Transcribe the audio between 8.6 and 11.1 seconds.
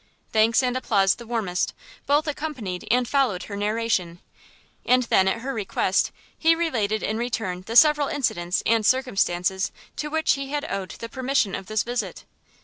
and circumstances to which he had owed the